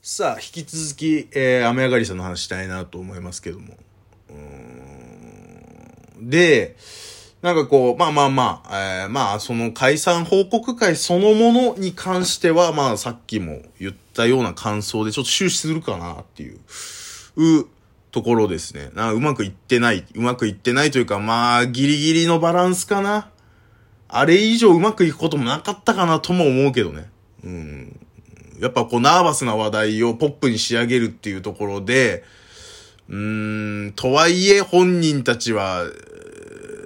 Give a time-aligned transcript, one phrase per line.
[0.00, 3.74] さあ、引き続き、えー、雨上がりさんの話したいなと思いますけども。
[6.20, 6.76] で、
[7.42, 16.58] なんかこう、まあまあまあ、えー、まあ、その解散報告会そのものに関しては、まあさっきも言ったような感想でちょっと終始するかなっていう、
[17.36, 17.66] う、
[18.10, 18.90] ところですね。
[18.94, 20.04] なうまくいってない。
[20.14, 23.30] うまくいってないというか、まあ、ギリギリのバランスかな。
[24.08, 27.10] あれ以上うまくいくこともなかったかなとも思うけどね。
[27.44, 28.07] うん。
[28.60, 32.24] やっぱこう、ナーバスな話題をポップに仕上げるっていうところで、
[33.08, 35.84] うーん、とはいえ本人たちは、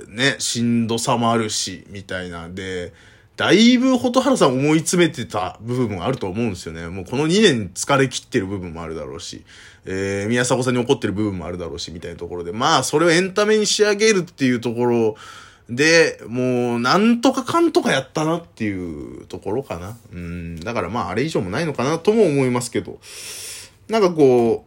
[0.09, 2.93] ね、しんどさもあるし、みたいなんで、
[3.37, 6.87] だいぶ蛍原さん思い詰めてた部分もあると思うんですよね。
[6.89, 9.43] もうこの2年疲れ切ってる部分もあるだろうし、
[9.87, 15.17] えー、宮迫さんに怒ってる部分もあるだろうし、みたいなところで、まあ、それをエンタメに仕上げるっていうところ
[15.75, 19.97] で、もう、なんとかかんとかやったなっていうところかな。
[20.13, 22.99] うん、だからまあ、あれ以上もないのかなとも思いますけど、
[23.89, 24.65] なんかこ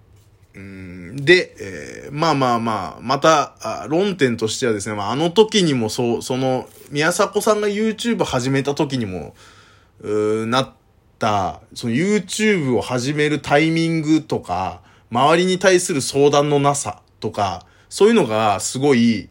[0.55, 9.35] う、うん、で、えー、まあまあまあ、また、あ論点としてはですね、まあ、あの時にもそう、その、宮迫さんが YouTube 始めた時にも、
[9.99, 10.71] うなっ
[11.19, 19.29] た、その YouTube を始めるタイミングとか、周りに対する相談のなさとか、そういうのがすごい、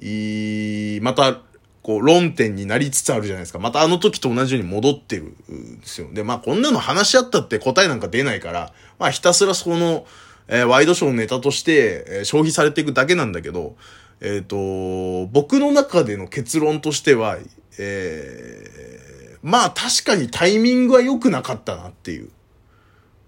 [0.00, 1.40] いまた、
[1.82, 3.58] こう、論点になりつつあるじゃないですか。
[3.58, 6.08] またあの時と同じように戻ってるんですよ。
[6.12, 10.04] で、まあこんなの話し合ったって答えなんか出ないから、まあひたすらその、
[10.48, 13.76] えー、ワイドショーのネタとして、えー、消費されていくだけなんだけど、
[14.20, 17.38] えっ、ー、と、僕の中での結論としては、
[17.78, 22.30] えー、まあ確かにタイミングは良くなかったなっていう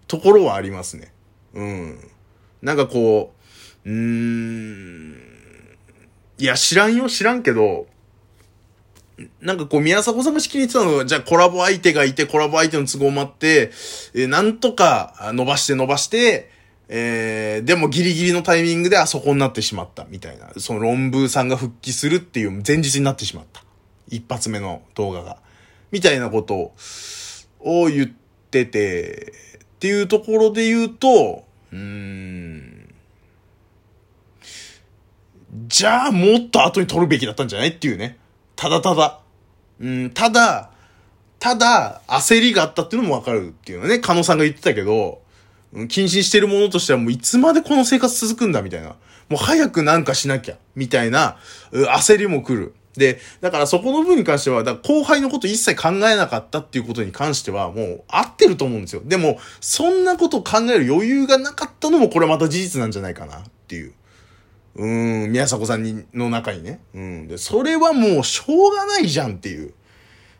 [0.07, 1.13] ところはありますね。
[1.55, 1.99] うん。
[2.63, 3.35] なんかこ
[3.85, 5.38] う、うーん、
[6.39, 7.87] いや知らんよ知らんけど、
[9.41, 13.73] なんかこう、宮迫さんが仕切りに言ってたのが、じゃあコラボ相手がいて、コラボ相手の都合もあって、
[14.15, 16.51] えー、なんとか伸ばして伸ばして、
[16.89, 20.51] えー、でもギリギリのタイミングであそこになってしまったみたいな。
[20.57, 23.65] その論文さんが復帰するっていう前日になってしまった。
[24.09, 25.39] 一発目の動画が。
[25.91, 26.73] みたいなこと
[27.61, 28.09] を言っ
[28.51, 29.33] てて、
[29.65, 32.38] っていうところで言うと、うーん。
[35.69, 38.17] じゃあもっと後に取るべきだったんじゃないっていうね。
[38.57, 39.21] ただただ。
[39.81, 40.71] うん、ただ、
[41.39, 45.21] ただ、焦りがあったっていうのもわかるっていうのね、加野さんが言ってたけど、
[45.75, 48.97] 謹慎してるものとしてはもういつまでこの生活続くんだみたいな。
[49.29, 51.37] もう早くなんかしなきゃ、みたいな、
[51.71, 52.75] 焦りも来る。
[52.95, 59.03] で、だからそこの部分に関しては、だ後輩のこと一切考えなかったっていうことに関しては、もう合ってると思うんですよ。
[59.05, 63.93] でも、そんなことを考える余裕がなかったのも、これまた事実なんじゃないかなっていう。
[64.79, 66.81] うん、宮迫さんにの中にね。
[66.95, 67.29] うん。
[67.29, 69.75] で、それはもうしょうがないじゃんっていう。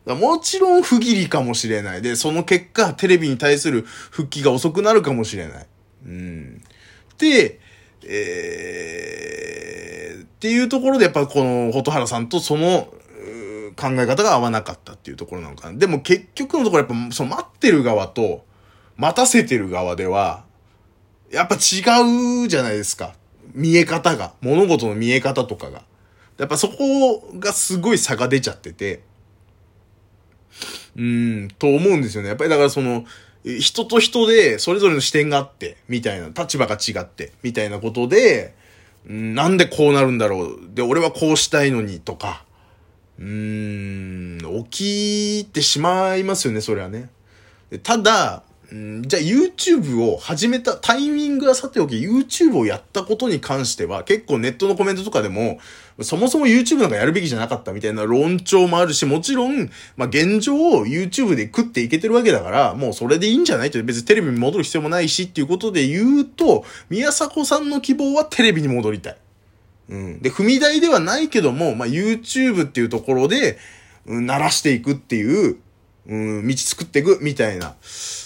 [0.05, 2.01] もちろん不義理かもしれない。
[2.01, 5.67] で、その結果、テレビに対する復帰が遅くなるかもしれない。
[6.05, 6.63] うん。
[7.17, 7.59] で、
[8.07, 12.87] えー、っていうところでやっぱこの蛍原さんとその
[13.75, 15.77] 考え方が合わなかったっていうところなのかな。
[15.77, 18.45] でも結局のところやっぱその待ってる側と
[18.95, 20.45] 待たせてる側では、
[21.29, 23.13] やっぱ違うじゃないですか。
[23.53, 24.33] 見え方が。
[24.41, 25.83] 物事の見え方とかが。
[26.37, 29.01] やっぱそこがすごい差が出ちゃってて。
[30.95, 32.29] うん、と思うんですよね。
[32.29, 33.05] やっぱりだからその、
[33.43, 38.53] 人と人でそれぞれの視点があって、みたいな、立場が違って、みたいなことで、
[39.07, 40.59] うん、なんでこうなるんだろう。
[40.73, 42.43] で、俺はこうしたいのに、とか、
[43.17, 47.09] うーん、起きてしまいますよね、それはね。
[47.83, 55.59] ただ、うん、じゃあ YouTube を始めたタイミングはさておき YouTube をやったことに関しては結構ネットのコメントとかでも
[56.01, 69.17] そもそも YouTube なんかやるべきじゃなかったみたいな論調もあるしもちろん、まあ、現状を YouTube で食っていけてるわけだからもうそれでいいんじゃないと別にテレビに戻る必要もないしっていうことで言うと宮迫さんの希望はテレビに戻りたい。
[69.89, 70.21] うん。
[70.21, 73.57] で、踏み台ではないけども、まあ、YouTube っていうところで、
[74.05, 75.57] うん、鳴らしていくっていう、
[76.09, 77.75] うん、道作っていくみたいな、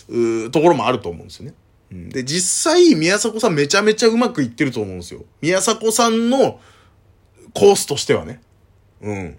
[0.10, 1.54] うところもあると思うんですよね。
[1.92, 5.26] うん、で、実際、宮迫さんめちゃめちゃうまくいってると思うんですよ。
[5.42, 6.62] 宮迫さんの
[7.54, 8.42] コースとしてはね。
[9.02, 9.38] うん。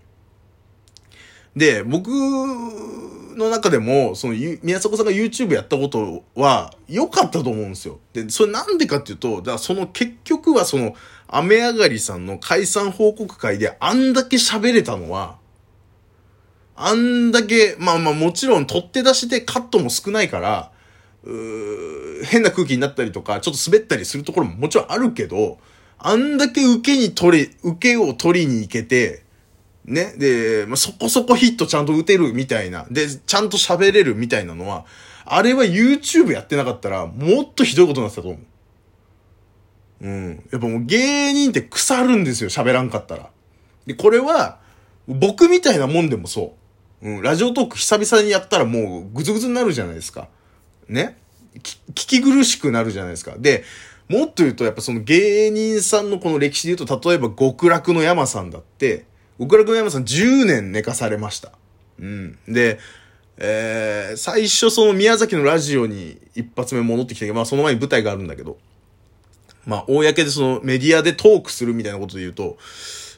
[1.56, 7.98] で、僕の中でも、その、宮迫さんが YouTube やったことは良かったと思うんですよ。
[8.12, 10.94] で、それなんでかっていうと、だその結局はその、
[11.28, 15.38] 雨上がりさんの解散報告会であんだけ喋れたのは、
[16.76, 20.72] あんだけ、まあまあもちろん取って出しでカットも少ないから、
[21.24, 25.58] う変な空気になったりとか、ちょっと滑ったりするところももちろんあるけど、
[25.98, 29.22] あんだけ受けに取り、受けを取りに行けて、
[29.84, 30.14] ね。
[30.16, 32.86] で、まあ、そこそこヒットちゃんと打てるみたいな。
[32.90, 34.86] で、ちゃんと喋れるみたいなのは、
[35.24, 38.38] あれは YouTube やってなかったら、もっとひどいことになってたと思
[40.02, 40.06] う。
[40.06, 40.44] うん。
[40.50, 43.30] やっぱもう芸人って腐るんですよ、喋らんかったら。
[43.86, 44.60] で、これは、
[45.06, 46.63] 僕みたいなもんでもそう。
[47.04, 47.22] うん。
[47.22, 50.28] ラジオトーク久々にやったらもうぐずぐずになるじゃないですか。
[50.88, 51.16] ね？
[51.54, 53.36] 聞き苦しくなるじゃないですか。
[53.38, 53.62] で、
[54.08, 59.06] もっと言うと、やっぱその芸人さんのこの歴史で言うと、例えば極楽の山さんだって、
[59.38, 61.52] 極楽の山さん10年寝かされました。
[62.00, 62.38] うん。
[62.48, 62.78] で、
[63.36, 68.58] えー、最初その宮崎のラジオに一発目戻ってきたけど、まあその前に舞台があるんだけど、
[69.66, 72.58] まあ公でそのメディアでトークするみたいなことで言うと、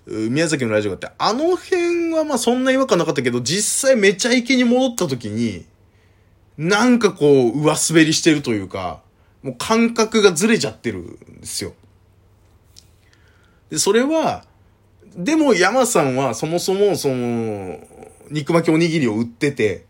[0.07, 5.67] 宮崎のラジオがあって、あの辺はまあそんな違和感なかったけど、実際めちゃイケに戻った時に、
[6.57, 9.03] なんかこう、上滑りしてるというか、
[9.43, 11.75] もう感覚がずれちゃってるんですよ。
[13.69, 14.45] で、それは、
[15.17, 17.81] でも山さんはそもそもその、
[18.31, 19.87] 肉巻きおにぎりを売ってて、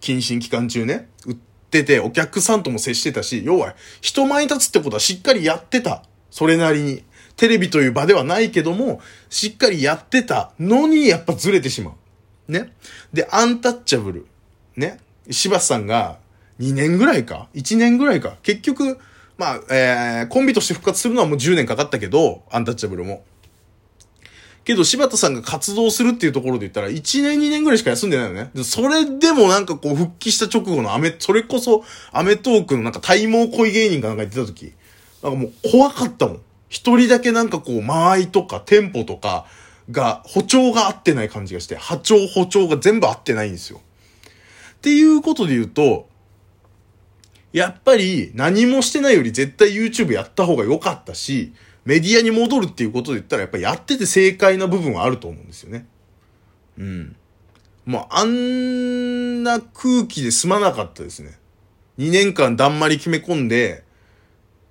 [0.00, 1.36] 謹慎期間中ね、売っ
[1.70, 6.02] てて、お客さんとも接してたし、要は、人前に立つってことはしっかりやってた。
[6.30, 7.04] それなりに。
[7.40, 9.00] テレビという場ではないけども、
[9.30, 11.92] しっかりやってたのに、やっぱずれてしま
[12.48, 12.52] う。
[12.52, 12.74] ね。
[13.14, 14.26] で、アンタッチャブル。
[14.76, 15.00] ね。
[15.30, 16.18] 柴田さんが、
[16.58, 18.36] 2年ぐらいか ?1 年ぐらいか？
[18.42, 18.98] 結局、
[19.38, 23.24] まあ、えー、コンビとして復活するのはもう10年かかったけど、アンタッチャブルも。
[24.64, 28.50] けど、柴田さんが活動するっていうところで言ったら、1年2年ぐらいしか休んでないよね。
[28.64, 34.74] それでもなんかこう、復帰した直後のアメ、それこそ、アメトークのなんか体毛恋芸人かなんか言ってた時、
[35.22, 36.40] なんかもう怖かったもん。
[36.70, 39.44] 一人だけなんかこう、間合いとかテンポとか
[39.90, 43.80] が、歩調が合ってない感じがして、波長歩調が全部合ってないんですよ。
[44.76, 46.08] っていうことで言うと、
[47.52, 51.52] やっぱり何もしてないより絶対 YouTube やった方が良かったし、
[51.84, 55.86] メディアに戻るっていうことで言ったらやっぱりやってて正解な部分はあると思うんですよね。
[56.78, 57.16] うん。
[57.84, 61.36] もうあんな空気で済まなかったですね。
[61.98, 63.82] 2年間だんまり決め込んで、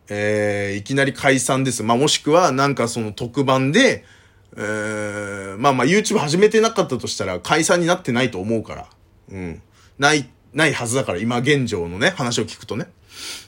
[0.09, 1.83] えー、いきなり解散です。
[1.83, 4.03] まあ、もしくはなんかその特番で、
[4.57, 8.89] えー、まあまあ YouTube 始めてなかったとしたら解散になってないと思うから。
[9.31, 9.61] うん。
[9.99, 12.87] ない、ないはずだから、今現状のね、話を聞くとね。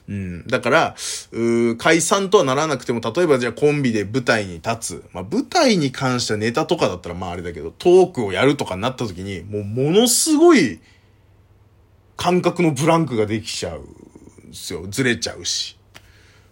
[0.08, 0.48] うん。
[0.48, 0.96] だから、
[1.32, 5.06] う解散とはならなくても、例えばじゃあコンビで舞台に立つ。
[5.14, 10.80] まあ舞台に関してはネタとかだったらまああれだけど、トークをやるとかになった時に、もうものすごい
[12.18, 14.86] 感覚のブランクができちゃうんですよ。
[14.90, 15.78] ずれちゃうし。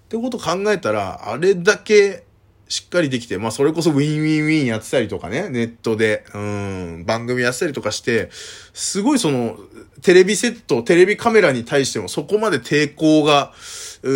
[0.09, 2.23] ってこと考えたら、あれだけ
[2.67, 8.31] しっかりできて、まあそれこそ WinWinWiiin やってたりとかね、ネットで、うん、番組やってたりとかして、
[8.73, 9.59] すごいその、
[10.01, 13.53] テレビセット、テレビカメラに対してもそこまで抵抗が、
[14.01, 14.11] う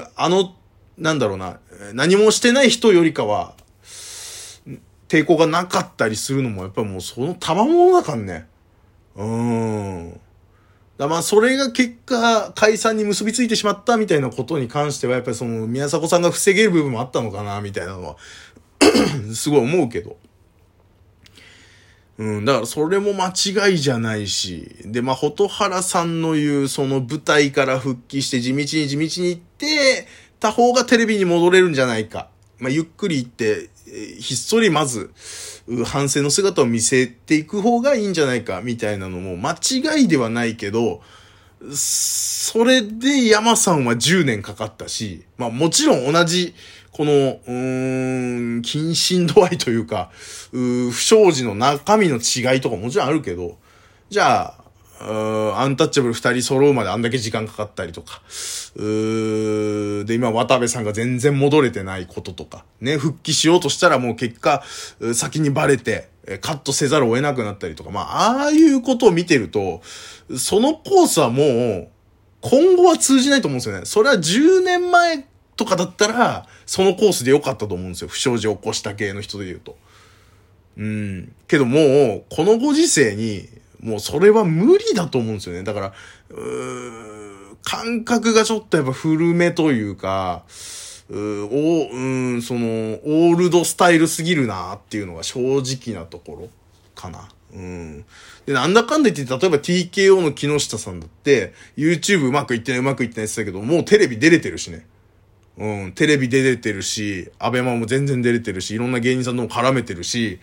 [0.00, 0.52] ーあの、
[0.98, 1.60] なんだろうな、
[1.92, 3.54] 何もしてない人よりかは、
[5.06, 8.48] 抵抗がなかったりするのも、やっぱりもうその賜物だからね。
[9.14, 10.20] うーん。
[10.96, 18.16] だまあ、それが結果、解散に結びついてしまったみたいなことに関しては、やっぱりその、宮迫さんが防げる部分もあったのかな、みたいなのは
[19.34, 20.16] すごい思うけど。
[22.16, 30.06] うん、だからそれも間違いじゃないし、で、まあ、蛍原さんの言う、その舞台から復帰して地道に地道に行って、
[30.38, 32.28] た方がテレビに戻れるんじゃないか。
[32.58, 33.70] まあ、ゆっくり行って、
[34.18, 35.10] ひっそりまず、
[35.86, 41.02] 反省の姿を見せていく方がいいんじゃないか、みたいなのも間違いではないけど、
[41.72, 46.54] それで山さんは10年かかったし、まあもちろん同じ
[46.94, 50.10] この、うーん、謹慎度合いというか、
[50.52, 53.58] う不祥事の中身の違いとかもちろんあるけど、
[54.10, 54.63] じゃあ、
[55.06, 58.22] アンタッチャブル二人揃うまであんだけ時間かかったりとか、
[58.76, 64.62] うで、今渡部さんが全然戻れてないこととか、ね、復帰しようとしたらもう結果、
[65.14, 66.08] 先にバレて、
[66.40, 69.82] カットせざるを得なくなったりとか、まあ、ああいうことを見てると、
[70.38, 71.88] そのコースはもう、
[72.40, 73.84] 今後は通じないと思うんですよね。
[73.84, 78.08] それは10年前とかだったら、そのコースで良かったと思うんですよ。
[78.08, 79.76] 不祥事を起こした系の人で言うと。
[80.76, 81.32] うん。
[81.46, 83.48] けどもう、このご時世に、
[83.84, 85.62] もうそれは無理だと思うんですよね。
[85.62, 85.92] だから、
[86.30, 90.44] うー感覚がちょっとやっぱ古めというか、
[91.10, 96.48] うおうん、その、オールドスタイルすぎるなっていうのが正直なところ
[96.94, 97.28] かな。
[97.52, 98.04] うん。
[98.46, 104.86] で、なんだかんだ言って、例えば TKO の木下さんだって、YouTube うまくいってない、うまくいってないって言ってたけど、もうテレビ出れてるしね。
[105.56, 110.40] うん、テレビ出れてるし、アベマも全然出れてるし、いろんな芸人さんとも絡めてるし、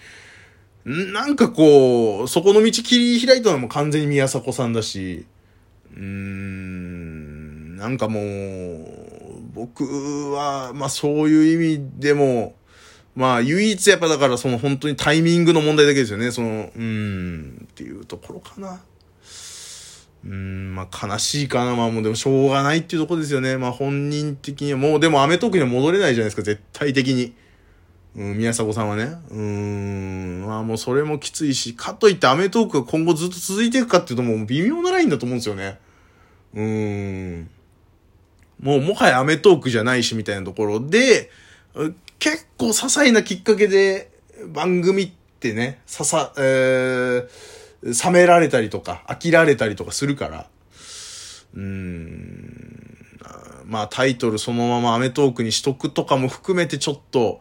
[0.85, 5.25] なんかこう、そこの道切り開いたのも完全に宮迫さんだし、
[5.95, 8.25] うーん、なんかもう、
[9.53, 9.83] 僕
[10.31, 12.55] は、まあそういう意味でも、
[13.15, 16.31] まあ唯一やっぱだからその本当にタイミングの問題だけですよね。
[16.31, 18.81] その、うーん、っていうところかな。
[20.23, 21.75] うん、まあ悲しいかな。
[21.75, 23.57] まあもうでもしょうがないっていうとこですよね。
[23.57, 27.33] まあ本人的にはもうでもアメトークには戻れないじゃないですか、絶対的に。
[28.15, 29.03] うん、宮迫さんはね。
[29.29, 30.10] うーん、
[30.61, 35.79] あもうそれもきついし、かといってアメトークが今後ずっと続いていくかっていうともう微妙なラインだと思うんですよね。
[36.53, 37.49] うーん。
[38.61, 41.29] もうもはやアメトークじゃないしみたいなところで、
[42.19, 44.11] 結構些細なきっかけで
[44.47, 50.47] 番組ってね、ささ、えー、冷められたりとか、飽きられたりとかするから、
[51.55, 52.97] うーん、
[53.65, 57.39] まあタイトルそのままアメトークにしとくとかも含めてちょっと、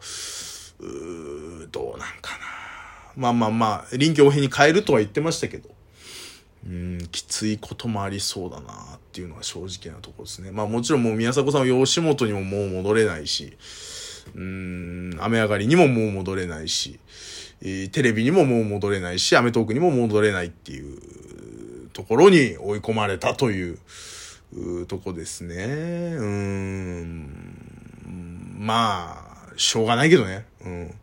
[3.21, 5.69] まあまあまあ、臨機応変に変えるとは言ってましたけど、
[6.65, 10.49] うん、きついこともありそうだなっていうのが正直なところですね。
[10.49, 13.55] まあもちろんもう宮迫さんは吉本にももう戻れないし、
[14.33, 16.99] うん、雨上がりにももう戻れないし、
[17.63, 23.77] えテレビにももう戻れないし、アメトークにも戻れないっていうところに追い込まれたという、
[24.53, 26.15] うとこですね。
[26.17, 27.61] うん。
[28.57, 30.45] まあ、しょうがないけどね。
[30.65, 30.93] うん。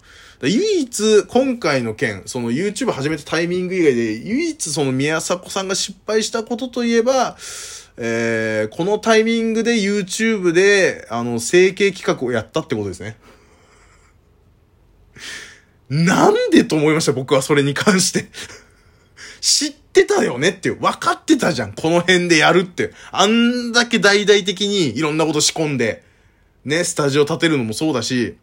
[0.41, 7.37] 唯一、今回の件、その YouTube 始めたタイミング以外で、唯一その宮迫さんが失敗したことといえば、
[7.97, 13.17] えー、このタイミングで YouTube で、あの、整形企画をやったってことですね。
[15.89, 18.27] なんでと思いました、僕はそれに関して
[19.41, 20.77] 知ってたよねっていう。
[20.79, 22.93] 分かってたじゃん、この辺でやるって。
[23.11, 26.05] あんだけ大々的にいろんなこと仕込んで、
[26.65, 28.37] ね、スタジオ建てるのもそうだし、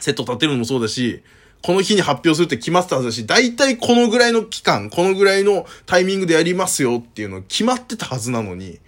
[0.00, 1.22] セット建てるのもそうだし、
[1.62, 8.78] この日に発表するって決まってたはずだし、大体このぐらいの期間、このぐらいのタイミングでやりますよっていうの決まってたはずなのに、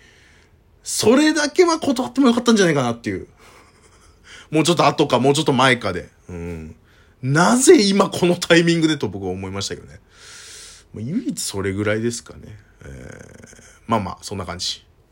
[0.83, 3.27] それだけは断ってもよかったんじゃないかなっていう。
[4.51, 6.09] もうちょっと後か、もうちょっと前かで。
[6.29, 6.77] うん。
[7.23, 10.01] なぜ今このタイミングでと僕は思いましたけどね。
[10.95, 12.59] 唯一それぐらいですかね。
[12.83, 14.85] えー、まあまあ、そんな感じ。